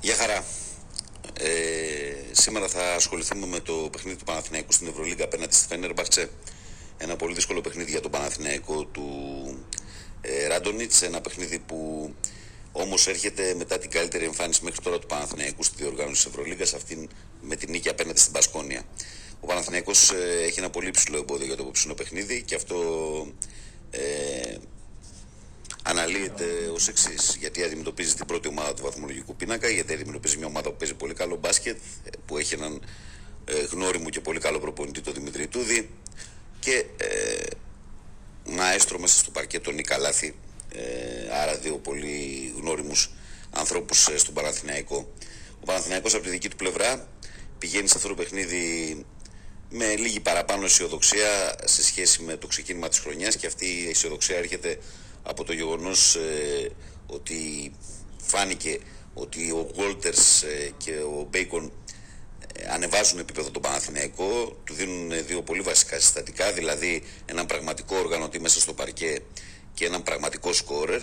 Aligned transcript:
Γεια 0.00 0.14
χαρά. 0.14 0.44
Ε, 1.38 1.48
σήμερα 2.32 2.68
θα 2.68 2.94
ασχοληθούμε 2.94 3.46
με 3.46 3.60
το 3.60 3.88
παιχνίδι 3.92 4.16
του 4.16 4.24
Παναθηναϊκού 4.24 4.72
στην 4.72 4.86
Ευρωλίγκα 4.86 5.24
απέναντι 5.24 5.54
στη 5.54 5.66
Φένερμπαχτσε. 5.66 6.30
Ένα 6.98 7.16
πολύ 7.16 7.34
δύσκολο 7.34 7.60
παιχνίδι 7.60 7.90
για 7.90 8.00
τον 8.00 8.10
Παναθηναϊκό 8.10 8.84
του 8.84 9.08
ε, 10.20 10.46
Ράντονιτς. 10.46 11.02
Ένα 11.02 11.20
παιχνίδι 11.20 11.58
που 11.58 12.14
όμως 12.72 13.06
έρχεται 13.06 13.54
μετά 13.54 13.78
την 13.78 13.90
καλύτερη 13.90 14.24
εμφάνιση 14.24 14.64
μέχρι 14.64 14.80
τώρα 14.80 14.98
του 14.98 15.06
Παναθηναϊκού 15.06 15.62
στη 15.62 15.82
διοργάνωση 15.82 16.24
της 16.24 16.32
Ευρωλίγκας, 16.32 16.74
αυτήν 16.74 17.08
με 17.40 17.56
την 17.56 17.70
νίκη 17.70 17.88
απέναντι 17.88 18.20
στην 18.20 18.32
Πασκόνια. 18.32 18.82
Ο 19.40 19.46
Παναθηναϊκός 19.46 20.10
ε, 20.10 20.42
έχει 20.44 20.58
ένα 20.58 20.70
πολύ 20.70 20.90
ψηλό 20.90 21.16
εμπόδιο 21.16 21.46
για 21.46 21.56
το 21.56 21.62
απόψινο 21.62 21.94
παιχνίδι 21.94 22.42
και 22.42 22.54
αυτό 22.54 22.76
ε, 23.90 24.56
αναλύεται 25.82 26.44
ως 26.74 26.88
εξής. 26.88 27.36
Γιατί 27.40 27.62
αντιμετωπίζει 27.62 28.14
την 28.14 28.26
πρώτη 28.26 28.37
ομάδα 28.37 28.37
του 28.37 28.37
βαθμολογικού 28.37 28.37
πίνακα, 29.48 29.68
γιατί 29.68 29.92
αντιμετωπίζει 29.92 30.36
μια 30.36 30.46
ομάδα 30.46 30.70
που 30.70 30.76
παίζει 30.76 30.94
πολύ 30.94 31.14
καλό 31.14 31.36
μπάσκετ, 31.36 31.76
ε, 32.04 32.10
που 32.26 32.38
έχει 32.38 32.54
έναν 32.54 32.82
ε, 33.44 33.52
γνώριμο 33.70 34.10
και 34.10 34.20
πολύ 34.20 34.38
καλό 34.38 34.58
προπονητή, 34.58 35.00
τον 35.00 35.14
Δημητρή 35.14 35.46
Τούδη, 35.46 35.90
και 36.60 36.84
ε, 36.96 37.46
μαέστρο 38.44 38.98
μέσα 38.98 39.18
στο 39.18 39.30
παρκέ 39.30 39.60
τον 39.60 39.74
Νίκα 39.74 39.98
Λάθη, 39.98 40.34
ε, 40.72 41.34
άρα 41.42 41.56
δύο 41.56 41.76
πολύ 41.76 42.52
γνώριμους 42.60 43.10
ανθρώπους 43.50 44.08
ε, 44.08 44.18
στον 44.18 44.34
Παναθηναϊκό. 44.34 45.12
Ο 45.60 45.64
Παναθηναϊκός 45.64 46.14
από 46.14 46.24
τη 46.24 46.30
δική 46.30 46.48
του 46.48 46.56
πλευρά 46.56 47.08
πηγαίνει 47.58 47.88
σε 47.88 47.94
αυτό 47.96 48.08
το 48.08 48.14
παιχνίδι 48.14 49.04
με 49.70 49.96
λίγη 49.96 50.20
παραπάνω 50.20 50.64
αισιοδοξία 50.64 51.56
σε 51.64 51.84
σχέση 51.84 52.22
με 52.22 52.36
το 52.36 52.46
ξεκίνημα 52.46 52.88
της 52.88 52.98
χρονιάς 52.98 53.36
και 53.36 53.46
αυτή 53.46 53.66
η 53.66 53.88
αισιοδοξία 53.88 54.36
έρχεται 54.36 54.78
από 55.22 55.44
το 55.44 55.52
γεγονός 55.52 56.14
ε, 56.14 56.70
ότι 57.06 57.72
φάνηκε 58.22 58.78
ότι 59.20 59.50
ο 59.50 59.70
Γόλτερς 59.74 60.42
ε, 60.42 60.72
και 60.76 60.92
ο 60.92 61.26
Μπέικον 61.30 61.72
ε, 62.54 62.68
ανεβάζουν 62.68 63.18
επίπεδο 63.18 63.50
τον 63.50 63.62
Παναθηναϊκό, 63.62 64.56
του 64.64 64.74
δίνουν 64.74 65.26
δύο 65.26 65.42
πολύ 65.42 65.60
βασικά 65.60 66.00
συστατικά, 66.00 66.52
δηλαδή 66.52 67.02
έναν 67.26 67.46
πραγματικό 67.46 67.96
οργανωτή 67.96 68.40
μέσα 68.40 68.60
στο 68.60 68.72
παρκέ 68.72 69.20
και 69.74 69.84
έναν 69.84 70.02
πραγματικό 70.02 70.52
σκόρερ 70.52 71.02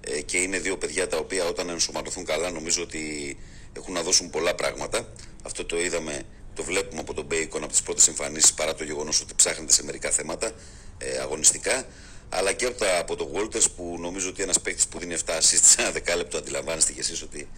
ε, 0.00 0.20
και 0.20 0.38
είναι 0.38 0.58
δύο 0.58 0.76
παιδιά 0.76 1.08
τα 1.08 1.16
οποία 1.16 1.44
όταν 1.44 1.68
ενσωματωθούν 1.68 2.24
καλά 2.24 2.50
νομίζω 2.50 2.82
ότι 2.82 3.36
έχουν 3.72 3.94
να 3.94 4.02
δώσουν 4.02 4.30
πολλά 4.30 4.54
πράγματα. 4.54 5.12
Αυτό 5.42 5.64
το 5.64 5.80
είδαμε, 5.80 6.22
το 6.54 6.62
βλέπουμε 6.62 7.00
από 7.00 7.14
τον 7.14 7.24
Μπέικον 7.24 7.62
από 7.62 7.72
τις 7.72 7.82
πρώτες 7.82 8.08
εμφανίσεις 8.08 8.54
παρά 8.54 8.74
το 8.74 8.84
γεγονός 8.84 9.20
ότι 9.20 9.34
ψάχνεται 9.34 9.72
σε 9.72 9.84
μερικά 9.84 10.10
θέματα 10.10 10.50
ε, 10.98 11.18
αγωνιστικά 11.18 11.86
αλλά 12.28 12.52
και 12.52 12.66
από, 12.66 12.78
τα, 12.78 12.98
από 12.98 13.16
τον 13.16 13.28
Walters 13.34 13.66
που 13.76 13.96
νομίζω 14.00 14.28
ότι 14.28 14.42
ένας 14.42 14.60
παίκτης 14.60 14.86
που 14.86 14.98
δίνει 14.98 15.16
7 15.26 15.30
assists 15.30 15.60
σε 15.62 15.80
ένα 15.80 15.90
δεκάλεπτο 15.90 16.38
αντιλαμβάνεστε 16.38 16.92
κι 16.92 17.00
εσείς 17.00 17.22
ότι 17.22 17.48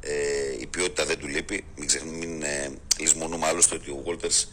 ε, 0.00 0.12
η 0.60 0.66
ποιότητα 0.66 1.04
δεν 1.04 1.18
του 1.18 1.26
λείπει. 1.26 1.64
Μην, 1.76 1.86
ξεχνούμε, 1.86 2.16
μην 2.16 2.42
ε, 2.42 2.70
λησμονούμε 2.98 3.46
άλλωστε 3.46 3.74
ότι 3.74 3.90
ο 3.90 4.02
Walters 4.06 4.48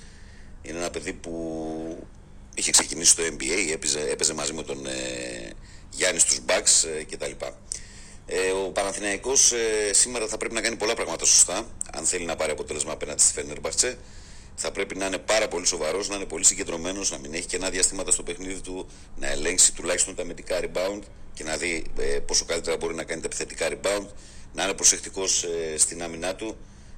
είναι 0.61 0.77
ένα 0.77 0.89
παιδί 0.89 1.13
που 1.13 2.07
είχε 2.55 2.71
ξεκινήσει 2.71 3.11
στο 3.11 3.23
NBA, 3.23 3.71
έπαιζε, 3.71 3.99
έπαιζε 4.09 4.33
μαζί 4.33 4.53
με 4.53 4.63
τον 4.63 4.85
ε, 4.85 5.49
Γιάννης 5.89 6.21
στους 6.21 6.39
Bucks 6.47 6.89
ε, 6.99 7.03
κτλ. 7.03 7.31
Ε, 8.25 8.51
ο 8.51 8.71
Παναθηναϊκός 8.71 9.51
ε, 9.51 9.93
σήμερα 9.93 10.27
θα 10.27 10.37
πρέπει 10.37 10.53
να 10.53 10.61
κάνει 10.61 10.75
πολλά 10.75 10.93
πράγματα 10.93 11.25
σωστά 11.25 11.67
αν 11.93 12.05
θέλει 12.05 12.25
να 12.25 12.35
πάρει 12.35 12.51
αποτέλεσμα 12.51 12.91
απέναντι 12.91 13.21
στη 13.21 13.33
Φένερμπαχτσε 13.33 13.97
θα 14.61 14.71
πρέπει 14.71 14.95
να 14.95 15.05
είναι 15.05 15.17
πάρα 15.17 15.47
πολύ 15.47 15.65
σοβαρός, 15.65 16.09
να 16.09 16.15
είναι 16.15 16.25
πολύ 16.25 16.45
συγκεντρωμένος, 16.45 17.11
να 17.11 17.17
μην 17.17 17.33
έχει 17.33 17.45
κενά 17.45 17.69
διαστήματα 17.69 18.11
στο 18.11 18.23
παιχνίδι 18.23 18.61
του, 18.61 18.89
να 19.15 19.27
ελέγξει 19.27 19.73
τουλάχιστον 19.73 20.15
τα 20.15 20.21
αμυντικά 20.21 20.59
rebound 20.61 20.99
και 21.33 21.43
να 21.43 21.57
δει 21.57 21.83
ε, 21.99 22.03
πόσο 22.03 22.45
καλύτερα 22.45 22.77
μπορεί 22.77 22.95
να 22.95 23.03
κάνει 23.03 23.21
τα 23.21 23.27
επιθετικά 23.27 23.67
rebound, 23.69 24.05
να 24.53 24.63
είναι 24.63 24.73
προσεκτικός 24.73 25.43
ε, 25.43 25.77
στην 25.77 26.03
άμυνά 26.03 26.35
του 26.35 26.57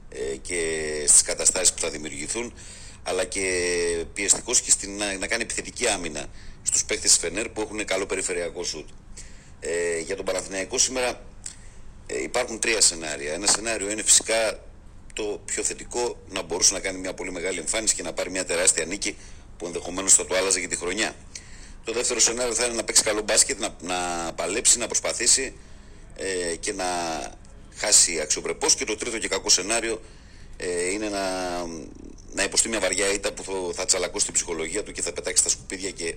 ε, 0.09 0.35
και 0.35 0.59
στις 1.07 1.21
καταστάσεις 1.21 1.73
που 1.73 1.79
θα 1.79 1.89
δημιουργηθούν, 1.89 2.53
αλλά 3.03 3.25
και 3.25 3.45
πιεστικός 4.13 4.61
και 4.61 4.71
στην, 4.71 4.97
να, 4.97 5.17
να 5.17 5.27
κάνει 5.27 5.43
επιθετική 5.43 5.87
άμυνα 5.87 6.25
στους 6.61 6.85
παίκτες 6.85 7.11
της 7.11 7.19
Φενέρ 7.19 7.49
που 7.49 7.61
έχουν 7.61 7.85
καλό 7.85 8.05
περιφερειακό 8.05 8.63
σουτ. 8.63 8.87
Ε, 9.59 9.99
για 9.99 10.15
τον 10.15 10.25
Παναθηναϊκό 10.25 10.77
σήμερα 10.77 11.21
ε, 12.05 12.21
υπάρχουν 12.21 12.59
τρία 12.59 12.81
σενάρια. 12.81 13.33
Ένα 13.33 13.47
σενάριο 13.47 13.89
είναι 13.89 14.03
φυσικά 14.03 14.59
το 15.13 15.41
πιο 15.45 15.63
θετικό 15.63 16.17
να 16.29 16.41
μπορούσε 16.41 16.73
να 16.73 16.79
κάνει 16.79 16.99
μια 16.99 17.13
πολύ 17.13 17.31
μεγάλη 17.31 17.59
εμφάνιση 17.59 17.95
και 17.95 18.03
να 18.03 18.13
πάρει 18.13 18.29
μια 18.29 18.45
τεράστια 18.45 18.85
νίκη 18.85 19.15
που 19.57 19.65
ενδεχομένως 19.65 20.13
θα 20.13 20.25
το 20.25 20.35
άλλαζε 20.35 20.59
για 20.59 20.67
τη 20.67 20.75
χρονιά. 20.75 21.15
Το 21.83 21.93
δεύτερο 21.93 22.19
σενάριο 22.19 22.53
θα 22.53 22.65
είναι 22.65 22.75
να 22.75 22.83
παίξει 22.83 23.03
καλό 23.03 23.21
μπάσκετ, 23.21 23.59
να, 23.59 23.75
να 23.81 24.33
παλέψει, 24.33 24.77
να 24.77 24.87
προσπαθήσει 24.87 25.53
ε, 26.15 26.55
και 26.55 26.73
να 26.73 26.85
χάσει 27.75 28.19
αξιοπρεπώς. 28.19 28.75
Και 28.75 28.85
το 28.85 28.95
τρίτο 28.95 29.17
και 29.17 29.27
κακό 29.27 29.49
σενάριο 29.49 30.01
ε, 30.57 30.91
είναι 30.91 31.09
να, 31.09 31.25
να 32.33 32.43
υποστεί 32.43 32.69
μια 32.69 32.79
βαριά 32.79 33.13
ήττα 33.13 33.33
που 33.33 33.43
θα, 33.43 33.51
θα 33.73 33.85
τσαλακώσει 33.85 34.25
την 34.25 34.33
ψυχολογία 34.33 34.83
του 34.83 34.91
και 34.91 35.01
θα 35.01 35.13
πετάξει 35.13 35.41
στα 35.41 35.49
σκουπίδια 35.49 35.91
και 35.91 36.15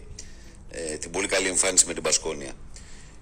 ε, 0.71 0.97
την 0.97 1.11
πολύ 1.11 1.27
καλή 1.27 1.49
εμφάνιση 1.49 1.87
με 1.87 1.95
την 1.95 2.03
Πασκόνια. 2.03 2.53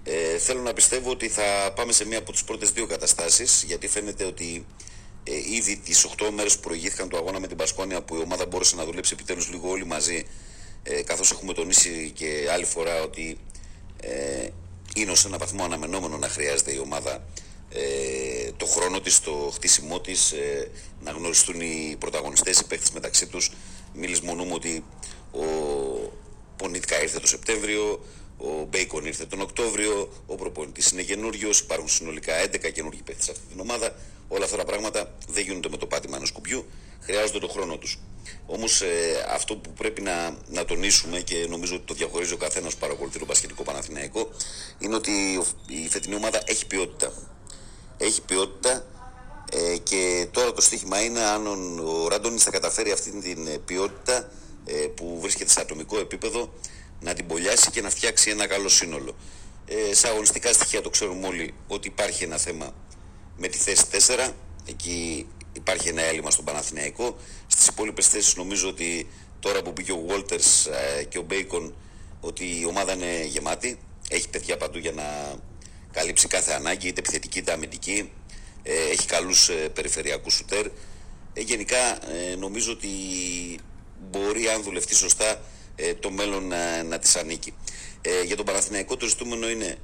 Ε, 0.03 0.37
θέλω 0.37 0.61
να 0.61 0.73
πιστεύω 0.73 1.09
ότι 1.09 1.29
θα 1.29 1.73
πάμε 1.75 1.91
σε 1.91 2.05
μία 2.05 2.17
από 2.17 2.31
τις 2.31 2.43
πρώτες 2.43 2.71
δύο 2.71 2.85
καταστάσεις 2.85 3.63
γιατί 3.67 3.87
φαίνεται 3.87 4.23
ότι 4.23 4.65
ε, 5.23 5.35
ήδη 5.55 5.77
τις 5.77 6.07
8 6.17 6.29
μέρες 6.33 6.55
που 6.55 6.61
προηγήθηκαν 6.61 7.09
το 7.09 7.17
αγώνα 7.17 7.39
με 7.39 7.47
την 7.47 7.57
Πασκόνια 7.57 8.01
που 8.01 8.15
η 8.15 8.19
ομάδα 8.19 8.45
μπόρεσε 8.45 8.75
να 8.75 8.85
δουλέψει 8.85 9.13
επιτέλους 9.13 9.49
λίγο 9.49 9.69
όλοι 9.69 9.85
μαζί 9.85 10.25
ε, 10.83 11.01
καθώς 11.01 11.31
έχουμε 11.31 11.53
τονίσει 11.53 12.11
και 12.15 12.47
άλλη 12.53 12.65
φορά 12.65 13.01
ότι 13.01 13.37
ε, 14.01 14.47
είναι 14.95 15.11
ω 15.11 15.15
ένα 15.25 15.37
βαθμό 15.37 15.63
αναμενόμενο 15.63 16.17
να 16.17 16.29
χρειάζεται 16.29 16.73
η 16.73 16.77
ομάδα 16.77 17.23
ε, 17.69 18.51
το 18.57 18.65
χρόνο 18.65 18.99
της, 18.99 19.19
το 19.19 19.51
χτίσιμό 19.53 19.99
της, 19.99 20.31
ε, 20.31 20.71
να 21.03 21.11
γνωριστούν 21.11 21.61
οι 21.61 21.95
πρωταγωνιστές, 21.99 22.59
οι 22.59 22.65
παίχτες 22.67 22.91
μεταξύ 22.91 23.27
τους. 23.27 23.51
Μη 23.93 24.07
λησμονούμε 24.07 24.53
ότι 24.53 24.83
ο 25.31 25.45
Πονίτκα 26.55 27.01
ήρθε 27.01 27.19
το 27.19 27.27
Σεπτέμβριο, 27.27 28.05
ο 28.37 28.65
Μπέικον 28.69 29.05
ήρθε 29.05 29.25
τον 29.25 29.41
Οκτώβριο, 29.41 30.09
ο 30.25 30.35
προπονητής 30.35 30.91
είναι 30.91 31.01
καινούριο, 31.01 31.49
υπάρχουν 31.63 31.89
συνολικά 31.89 32.33
11 32.43 32.71
καινούργιοι 32.73 33.01
παίχτες 33.05 33.25
σε 33.25 33.31
αυτή 33.31 33.43
την 33.51 33.59
ομάδα. 33.59 33.95
Όλα 34.35 34.45
αυτά 34.45 34.57
τα 34.57 34.65
πράγματα 34.65 35.15
δεν 35.27 35.43
γίνονται 35.43 35.69
με 35.69 35.77
το 35.77 35.85
πάτημα 35.85 36.17
ενός 36.17 36.31
κουμπιού, 36.31 36.65
χρειάζονται 36.99 37.39
τον 37.39 37.49
χρόνο 37.49 37.77
τους. 37.77 37.99
Όμως 38.45 38.81
ε, 38.81 39.25
αυτό 39.29 39.55
που 39.55 39.73
πρέπει 39.73 40.01
να, 40.01 40.37
να 40.47 40.65
τονίσουμε 40.65 41.19
και 41.19 41.45
νομίζω 41.49 41.75
ότι 41.75 41.83
το 41.85 41.93
διαχωρίζει 41.93 42.33
ο 42.33 42.37
καθένας 42.37 42.73
που 42.73 42.79
παρακολουθεί 42.79 43.19
το 43.19 43.25
Πασχετικό 43.25 43.63
Παναθηναϊκό 43.63 44.29
είναι 44.79 44.95
ότι 44.95 45.11
η 45.67 45.87
φετινή 45.89 46.15
ομάδα 46.15 46.41
έχει 46.45 46.67
ποιότητα. 46.67 47.13
Έχει 47.97 48.21
ποιότητα 48.21 48.85
ε, 49.51 49.77
και 49.77 50.27
τώρα 50.31 50.53
το 50.53 50.61
στίχημα 50.61 51.03
είναι 51.03 51.19
αν 51.19 51.47
ο 51.79 52.07
Ράντονι 52.07 52.37
θα 52.37 52.51
καταφέρει 52.51 52.91
αυτή 52.91 53.11
την 53.11 53.47
ε, 53.47 53.57
ποιότητα 53.65 54.31
ε, 54.65 54.73
που 54.73 55.17
βρίσκεται 55.21 55.49
σε 55.49 55.61
ατομικό 55.61 55.99
επίπεδο 55.99 56.53
να 56.99 57.13
την 57.13 57.27
πολιάσει 57.27 57.71
και 57.71 57.81
να 57.81 57.89
φτιάξει 57.89 58.29
ένα 58.29 58.47
καλό 58.47 58.69
σύνολο. 58.69 59.15
Ε, 59.65 59.93
σε 59.93 60.07
αγωνιστικά 60.07 60.53
στοιχεία 60.53 60.81
το 60.81 60.89
ξέρουμε 60.89 61.27
όλοι 61.27 61.53
ότι 61.67 61.87
υπάρχει 61.87 62.23
ένα 62.23 62.37
θέμα 62.37 62.73
με 63.37 63.47
τη 63.47 63.57
θέση 63.57 63.83
4. 63.91 64.31
Εκεί 64.65 65.27
υπάρχει 65.53 65.89
ένα 65.89 66.01
έλλειμμα 66.01 66.31
στον 66.31 66.45
Παναθηναϊκό. 66.45 67.17
Στις 67.47 67.67
υπόλοιπες 67.67 68.07
θέσεις 68.07 68.35
νομίζω 68.35 68.67
ότι 68.67 69.07
τώρα 69.39 69.61
που 69.61 69.73
πήγε 69.73 69.91
ο 69.91 70.05
Walters 70.09 70.71
ε, 70.99 71.03
και 71.03 71.17
ο 71.17 71.21
Μπέικον 71.21 71.73
ότι 72.21 72.59
η 72.59 72.65
ομάδα 72.65 72.93
είναι 72.93 73.25
γεμάτη. 73.25 73.79
Έχει 74.09 74.29
παιδιά 74.29 74.57
παντού 74.57 74.77
για 74.77 74.91
να 74.91 75.35
καλύψει 75.91 76.27
κάθε 76.27 76.53
ανάγκη, 76.53 76.87
είτε 76.87 76.99
επιθετική 76.99 77.39
είτε 77.39 77.51
αμυντική. 77.51 78.11
Ε, 78.63 78.89
έχει 78.91 79.05
καλούς 79.05 79.49
ε, 79.49 79.53
περιφερειακούς 79.53 80.33
σουτέρ. 80.33 80.67
γενικά 81.37 81.99
νομίζω 82.37 82.71
ότι 82.71 82.89
μπορεί 84.11 84.47
αν 84.47 84.63
δουλευτεί 84.63 84.95
σωστά 84.95 85.41
το 85.99 86.11
μέλλον 86.11 86.47
να, 86.47 86.83
να 86.83 86.99
της 86.99 87.15
ανήκει. 87.15 87.53
για 88.25 88.35
τον 88.35 88.45
Παναθηναϊκό 88.45 88.97
το 88.97 89.07
ζητούμενο 89.07 89.49
είναι 89.49 89.77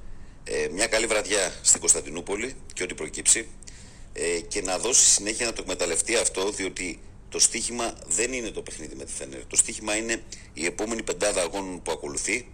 ε, 0.51 0.67
μια 0.71 0.87
καλή 0.87 1.05
βραδιά 1.05 1.53
στην 1.61 1.79
Κωνσταντινούπολη 1.79 2.55
και 2.73 2.83
ό,τι 2.83 2.93
προκύψει 2.93 3.47
ε, 4.13 4.39
και 4.39 4.61
να 4.61 4.77
δώσει 4.77 5.09
συνέχεια 5.09 5.45
να 5.45 5.53
το 5.53 5.61
εκμεταλλευτεί 5.61 6.15
αυτό 6.15 6.51
διότι 6.51 6.99
το 7.29 7.39
στίχημα 7.39 7.93
δεν 8.07 8.33
είναι 8.33 8.49
το 8.49 8.61
παιχνίδι 8.61 8.95
με 8.95 9.05
τη 9.05 9.11
Φενέρ. 9.11 9.45
Το 9.45 9.55
στίχημα 9.55 9.95
είναι 9.95 10.23
η 10.53 10.65
επόμενη 10.65 11.03
πεντάδα 11.03 11.41
αγώνων 11.41 11.81
που 11.81 11.91
ακολουθεί 11.91 12.47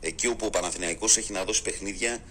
εκεί 0.00 0.26
όπου 0.26 0.46
ο 0.46 0.50
Παναθηναϊκός 0.50 1.16
έχει 1.16 1.32
να 1.32 1.44
δώσει 1.44 1.62
παιχνίδια 1.62 2.22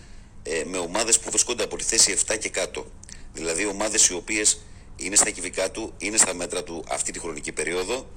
ε, 0.44 0.64
με 0.66 0.78
ομάδες 0.78 1.20
που 1.20 1.30
βρίσκονται 1.30 1.64
από 1.64 1.78
τη 1.78 1.84
θέση 1.84 2.18
7 2.28 2.38
και 2.40 2.50
κάτω. 2.50 2.86
Δηλαδή 3.34 3.66
ομάδες 3.66 4.08
οι 4.08 4.14
οποίες 4.14 4.62
είναι 4.96 5.16
στα 5.16 5.30
κυβικά 5.30 5.72
του, 5.72 5.94
είναι 5.98 6.18
στα 6.18 6.34
μέτρα 6.34 6.64
του 6.64 6.84
αυτή 6.90 7.12
τη 7.12 7.20
χρονική 7.20 7.52
περίοδο. 7.52 8.10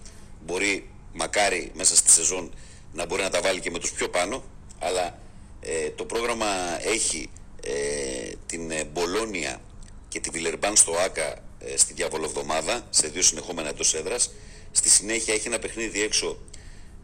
Μπορεί 0.47 0.91
μακάρι 1.13 1.73
μέσα 1.75 1.97
στη 1.97 2.11
σεζόν 2.11 2.55
να 2.93 3.07
μπορεί 3.07 3.23
να 3.23 3.31
τα 3.31 3.41
βάλει 3.41 3.61
και 3.61 3.71
με 3.71 3.79
τους 3.79 3.93
πιο 3.93 4.09
πάνω, 4.09 4.45
αλλά 4.79 5.25
ε, 5.69 5.91
το 5.91 6.05
πρόγραμμα 6.05 6.47
έχει 6.83 7.31
ε, 7.63 8.33
την 8.47 8.71
ε, 8.71 8.85
Μπολόνια 8.85 9.61
και 10.09 10.21
τη 10.21 10.31
Βιλερμπάν 10.31 10.77
στο 10.77 10.93
ΆΚΑ 10.93 11.45
ε, 11.59 11.77
στη 11.77 11.93
διαβολοβδομάδα 11.93 12.87
σε 12.91 13.09
δύο 13.09 13.23
συνεχόμενα 13.23 13.69
εντός 13.69 13.95
έδρας. 13.95 14.31
Στη 14.71 14.89
συνέχεια 14.89 15.35
έχει 15.35 15.47
ένα 15.47 15.59
παιχνίδι 15.59 16.03
έξω 16.03 16.39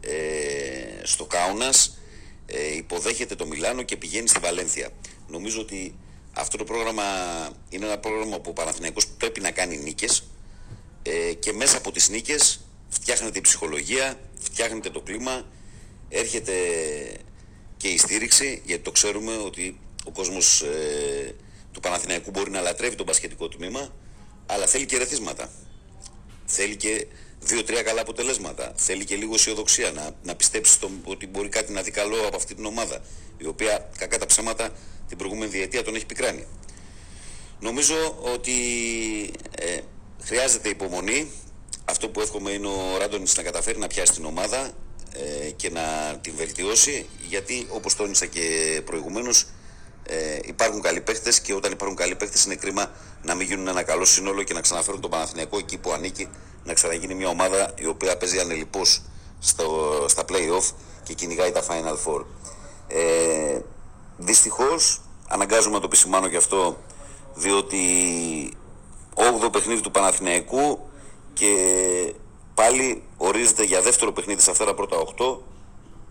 ε, 0.01 1.03
στο 1.03 1.25
Κάουνας, 1.25 1.97
υποδέχεται 2.77 3.35
το 3.35 3.45
Μιλάνο 3.45 3.83
και 3.83 3.97
πηγαίνει 3.97 4.27
στη 4.27 4.39
Βαλένθια. 4.39 4.89
Νομίζω 5.27 5.61
ότι 5.61 5.95
Αυτό 6.33 6.57
το 6.57 6.63
πρόγραμμα 6.63 7.03
είναι 7.69 7.85
ένα 7.85 7.97
πρόγραμμα 7.97 8.39
που 8.39 8.49
ο 8.49 8.53
Παναθηναϊκός 8.53 9.07
πρέπει 9.07 9.39
να 9.39 9.51
κάνει 9.51 9.77
νίκες 9.77 10.23
ε, 11.03 11.33
και 11.33 11.53
μέσα 11.53 11.77
από 11.77 11.91
τις 11.91 12.09
νίκες 12.09 12.65
φτιάχνεται 12.89 13.37
η 13.37 13.41
ψυχολογία, 13.41 14.19
φτιάχνεται 14.39 14.89
το 14.89 15.01
κλίμα, 15.01 15.45
έρχεται 16.09 16.53
και 17.83 17.89
η 17.89 17.97
στήριξη, 17.97 18.61
γιατί 18.65 18.83
το 18.83 18.91
ξέρουμε 18.91 19.37
ότι 19.37 19.79
ο 20.05 20.11
κόσμος 20.11 20.61
ε, 20.61 21.35
του 21.71 21.79
Παναθηναϊκού 21.79 22.31
μπορεί 22.31 22.51
να 22.51 22.61
λατρεύει 22.61 22.95
το 22.95 23.03
μπασχετικό 23.03 23.47
τμήμα, 23.47 23.93
αλλά 24.45 24.65
θέλει 24.65 24.85
και 24.85 24.97
ρεθίσματα. 24.97 25.49
Θέλει 26.45 26.75
και 26.75 27.07
δύο-τρία 27.39 27.81
καλά 27.83 28.01
αποτελέσματα. 28.01 28.73
Θέλει 28.75 29.05
και 29.05 29.15
λίγο 29.15 29.33
αισιοδοξία 29.33 29.91
να, 29.91 30.15
να 30.23 30.35
πιστέψει 30.35 30.73
στο, 30.73 30.89
ότι 31.03 31.27
μπορεί 31.27 31.49
κάτι 31.49 31.71
να 31.71 31.81
δει 31.81 31.91
καλό 31.91 32.27
από 32.27 32.35
αυτή 32.35 32.55
την 32.55 32.65
ομάδα, 32.65 33.01
η 33.37 33.45
οποία 33.47 33.89
κακά 33.97 34.17
τα 34.17 34.25
ψέματα 34.25 34.69
την 35.07 35.17
προηγούμενη 35.17 35.51
διετία 35.51 35.83
τον 35.83 35.95
έχει 35.95 36.05
πικράνει. 36.05 36.45
Νομίζω 37.59 38.17
ότι 38.33 38.53
ε, 39.55 39.79
χρειάζεται 40.21 40.69
υπομονή. 40.69 41.31
Αυτό 41.85 42.09
που 42.09 42.21
εύχομαι 42.21 42.51
είναι 42.51 42.67
ο 42.67 42.97
Ράντονης 42.97 43.37
να 43.37 43.43
καταφέρει 43.43 43.79
να 43.79 43.87
πιάσει 43.87 44.13
την 44.13 44.25
ομάδα 44.25 44.71
ε, 45.13 45.49
και 45.49 45.69
να 45.69 45.81
την 46.21 46.33
βελτιώσει, 46.35 47.09
γιατί 47.27 47.67
όπως 47.69 47.95
τόνισα 47.95 48.25
και 48.25 48.81
προηγουμένως 48.85 49.45
ε, 50.03 50.39
υπάρχουν 50.43 50.81
καλοί 50.81 51.01
παίχτε 51.01 51.33
και 51.43 51.53
όταν 51.53 51.71
υπάρχουν 51.71 51.97
καλοί 51.97 52.15
παίχτε 52.15 52.37
είναι 52.45 52.55
κρίμα 52.55 52.91
να 53.23 53.35
μην 53.35 53.47
γίνουν 53.47 53.67
ένα 53.67 53.83
καλό 53.83 54.05
σύνολο 54.05 54.43
και 54.43 54.53
να 54.53 54.61
ξαναφέρουν 54.61 55.01
τον 55.01 55.09
Παναθηναϊκό 55.09 55.57
εκεί 55.57 55.77
που 55.77 55.91
ανήκει, 55.91 56.29
να 56.63 56.73
ξαναγίνει 56.73 57.13
μια 57.13 57.27
ομάδα 57.27 57.73
η 57.75 57.85
οποία 57.85 58.17
παίζει 58.17 58.39
ανελειπώ 58.39 58.81
στα 60.07 60.23
play-off 60.29 60.73
και 61.03 61.13
κυνηγάει 61.13 61.51
τα 61.51 61.63
Final 61.67 61.97
Four. 62.05 62.25
Ε, 62.87 63.59
Δυστυχώς, 64.17 65.01
αναγκάζομαι 65.27 65.73
να 65.73 65.79
το 65.79 65.85
επισημάνω 65.85 66.27
και 66.27 66.37
αυτό, 66.37 66.77
διότι 67.33 67.77
8ο 69.15 69.51
παιχνίδι 69.51 69.81
του 69.81 69.91
Παναθηναϊκού 69.91 70.79
και 71.33 71.53
πάλι 72.53 73.03
ορίζεται 73.27 73.63
για 73.63 73.81
δεύτερο 73.81 74.11
παιχνίδι 74.11 74.41
σε 74.41 74.51
αυτά 74.51 74.65
τα 74.65 74.73
πρώτα 74.73 74.97
8 75.17 75.37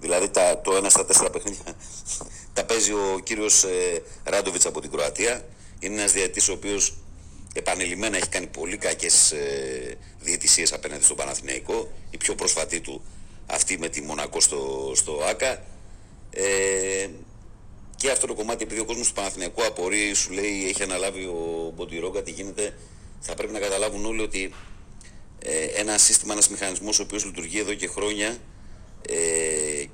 Δηλαδή 0.00 0.28
τα, 0.28 0.60
το 0.60 0.76
ένα 0.76 0.88
στα 0.88 1.04
τέσσερα 1.04 1.30
παιχνίδια 1.30 1.76
τα 2.54 2.64
παίζει 2.64 2.92
ο 2.92 3.20
κύριος 3.22 3.64
ε, 3.64 4.02
Ράντοβιτς 4.24 4.66
από 4.66 4.80
την 4.80 4.90
Κροατία. 4.90 5.44
Είναι 5.78 5.94
ένας 5.94 6.12
διαιτητής 6.12 6.48
ο 6.48 6.52
οποίος 6.52 6.94
επανειλημμένα 7.54 8.16
έχει 8.16 8.28
κάνει 8.28 8.46
πολύ 8.46 8.76
κακές 8.76 9.32
ε, 9.32 9.98
διαιτησίες 10.20 10.72
απέναντι 10.72 11.04
στο 11.04 11.14
Παναθηναϊκό. 11.14 11.92
Η 12.10 12.16
πιο 12.16 12.34
πρόσφατη 12.34 12.80
του 12.80 13.02
αυτή 13.46 13.78
με 13.78 13.88
τη 13.88 14.02
Μονακό 14.02 14.40
στο, 14.40 14.92
στο 14.94 15.20
ΆΚΑ. 15.28 15.62
Ε, 16.30 17.08
και 17.96 18.10
αυτό 18.10 18.26
το 18.26 18.34
κομμάτι, 18.34 18.62
επειδή 18.62 18.80
ο 18.80 18.84
κόσμος 18.84 19.06
του 19.08 19.12
Παναθηναϊκού 19.12 19.64
απορεί, 19.64 20.14
σου 20.14 20.32
λέει, 20.32 20.68
έχει 20.68 20.82
αναλάβει 20.82 21.24
ο 21.24 21.72
Μποντιρόγκα, 21.74 22.22
τι 22.22 22.30
γίνεται, 22.30 22.74
θα 23.20 23.34
πρέπει 23.34 23.52
να 23.52 23.58
καταλάβουν 23.58 24.04
όλοι 24.06 24.22
ότι 24.22 24.42
ε, 24.44 24.71
ένα 25.76 25.98
σύστημα, 25.98 26.32
ένας 26.32 26.48
μηχανισμός 26.48 26.98
ο 26.98 27.02
οποίος 27.02 27.24
λειτουργεί 27.24 27.58
εδώ 27.58 27.74
και 27.74 27.86
χρόνια 27.86 28.38
ε, 29.08 29.84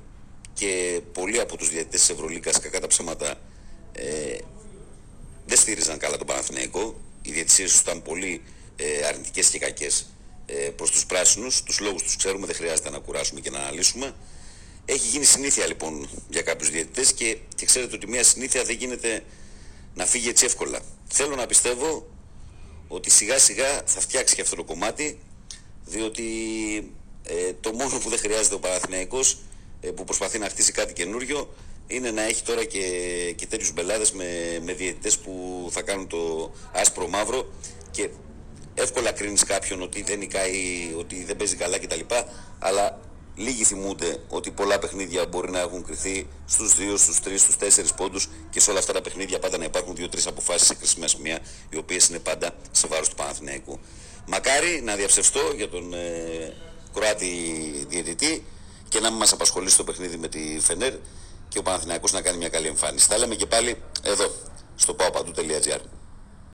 και 0.53 1.01
πολλοί 1.13 1.39
από 1.39 1.57
τους 1.57 1.69
διαιτητές 1.69 1.99
της 1.99 2.09
Ευρωλίκας 2.09 2.59
κακά 2.59 2.79
τα 2.79 2.87
ψέματα 2.87 3.35
ε, 3.91 4.37
δεν 5.45 5.57
στήριζαν 5.57 5.97
καλά 5.97 6.17
τον 6.17 6.27
Παναθηναϊκό. 6.27 7.01
Οι 7.21 7.31
διαιτησίες 7.31 7.71
τους 7.71 7.79
ήταν 7.79 8.01
πολύ 8.01 8.41
ε, 8.75 9.05
αρνητικές 9.05 9.49
και 9.49 9.59
κακές 9.59 10.09
ε, 10.45 10.53
προς 10.53 10.91
τους 10.91 11.05
πράσινους. 11.05 11.63
Τους 11.63 11.79
λόγους 11.79 12.03
τους 12.03 12.15
ξέρουμε, 12.15 12.45
δεν 12.45 12.55
χρειάζεται 12.55 12.89
να 12.89 12.99
κουράσουμε 12.99 13.39
και 13.39 13.49
να 13.49 13.59
αναλύσουμε. 13.59 14.15
Έχει 14.85 15.07
γίνει 15.07 15.25
συνήθεια 15.25 15.67
λοιπόν 15.67 16.09
για 16.29 16.41
κάποιους 16.41 16.69
διαιτητές 16.69 17.13
και, 17.13 17.37
και 17.55 17.65
ξέρετε 17.65 17.95
ότι 17.95 18.07
μια 18.07 18.23
συνήθεια 18.23 18.63
δεν 18.63 18.75
γίνεται 18.75 19.23
να 19.95 20.05
φύγει 20.05 20.29
έτσι 20.29 20.45
εύκολα. 20.45 20.79
Θέλω 21.07 21.35
να 21.35 21.45
πιστεύω 21.45 22.07
ότι 22.87 23.09
σιγά 23.09 23.39
σιγά 23.39 23.81
θα 23.85 23.99
φτιάξει 23.99 24.35
και 24.35 24.41
αυτό 24.41 24.55
το 24.55 24.63
κομμάτι 24.63 25.19
διότι 25.89 26.23
ε, 27.23 27.53
το 27.61 27.71
μόνο 27.73 27.97
που 27.97 28.09
δεν 28.09 28.19
χρειάζεται 28.19 28.55
ο 28.55 28.59
Παναθηναϊκός 28.59 29.37
ε, 29.81 29.89
που 29.89 30.03
προσπαθεί 30.03 30.39
να 30.39 30.49
χτίσει 30.49 30.71
κάτι 30.71 30.93
καινούριο 30.93 31.53
είναι 31.87 32.11
να 32.11 32.21
έχει 32.21 32.43
τώρα 32.43 32.63
και, 32.63 32.79
και 33.35 33.45
τέτοιους 33.45 33.73
μπελάδες 33.73 34.11
με, 34.11 34.59
με 34.63 34.73
διαιτητές 34.73 35.17
που 35.17 35.67
θα 35.71 35.81
κάνουν 35.81 36.07
το 36.07 36.51
άσπρο 36.71 37.07
μαύρο 37.07 37.49
και 37.91 38.09
εύκολα 38.75 39.11
κρίνεις 39.11 39.43
κάποιον 39.43 39.81
ότι 39.81 40.01
δεν 40.01 40.17
νικάει, 40.17 40.53
ότι 40.97 41.23
δεν 41.23 41.35
παίζει 41.35 41.55
καλά 41.55 41.79
κτλ. 41.79 41.99
Αλλά 42.59 42.99
λίγοι 43.35 43.63
θυμούνται 43.63 44.19
ότι 44.27 44.51
πολλά 44.51 44.79
παιχνίδια 44.79 45.25
μπορεί 45.25 45.51
να 45.51 45.59
έχουν 45.59 45.83
κρυθεί 45.83 46.27
στους 46.45 46.75
2, 46.75 46.93
στους 46.97 47.19
3, 47.25 47.27
στους 47.37 47.55
4 47.55 47.95
πόντους 47.95 48.29
και 48.49 48.59
σε 48.59 48.69
όλα 48.69 48.79
αυτά 48.79 48.93
τα 48.93 49.01
παιχνίδια 49.01 49.39
πάντα 49.39 49.57
να 49.57 49.63
υπάρχουν 49.63 49.95
2-3 49.97 50.07
αποφάσεις 50.27 50.67
σε 50.67 50.75
κρίσιμα 50.75 51.07
σημεία 51.07 51.39
οι 51.69 51.77
οποίες 51.77 52.07
είναι 52.07 52.19
πάντα 52.19 52.55
σε 52.71 52.87
βάρος 52.87 53.09
του 53.09 53.15
Παναθηναϊκού. 53.15 53.79
Μακάρι 54.31 54.81
να 54.83 54.95
διαψευστώ 54.95 55.39
για 55.55 55.69
τον 55.69 55.93
ε, 55.93 56.53
Κροάτι 56.93 57.27
διαιτητή 57.87 58.45
και 58.89 58.99
να 58.99 59.09
μην 59.09 59.19
μας 59.19 59.31
απασχολήσει 59.31 59.77
το 59.77 59.83
παιχνίδι 59.83 60.17
με 60.17 60.27
τη 60.27 60.59
Φενέρ 60.59 60.93
και 61.47 61.59
ο 61.59 61.61
Παναθηναϊκός 61.61 62.11
να 62.11 62.21
κάνει 62.21 62.37
μια 62.37 62.49
καλή 62.49 62.67
εμφάνιση. 62.67 63.09
Τα 63.09 63.17
λέμε 63.17 63.35
και 63.35 63.45
πάλι 63.45 63.81
εδώ 64.03 64.31
στο 64.75 64.95
paopadu.gr. 64.99 65.79